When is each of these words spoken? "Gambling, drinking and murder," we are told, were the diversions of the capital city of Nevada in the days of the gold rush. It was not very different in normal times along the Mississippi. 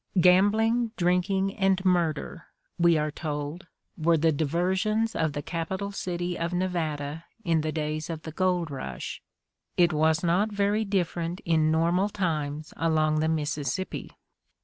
"Gambling, 0.19 0.93
drinking 0.97 1.55
and 1.57 1.85
murder," 1.85 2.47
we 2.79 2.97
are 2.97 3.11
told, 3.11 3.67
were 3.95 4.17
the 4.17 4.31
diversions 4.31 5.15
of 5.15 5.33
the 5.33 5.43
capital 5.43 5.91
city 5.91 6.35
of 6.39 6.53
Nevada 6.55 7.25
in 7.43 7.61
the 7.61 7.71
days 7.71 8.09
of 8.09 8.23
the 8.23 8.31
gold 8.31 8.71
rush. 8.71 9.21
It 9.77 9.93
was 9.93 10.23
not 10.23 10.51
very 10.51 10.85
different 10.85 11.39
in 11.45 11.69
normal 11.69 12.09
times 12.09 12.73
along 12.77 13.19
the 13.19 13.29
Mississippi. 13.29 14.17